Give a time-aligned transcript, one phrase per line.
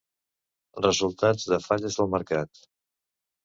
[0.83, 2.67] Resultats de falles del mercat.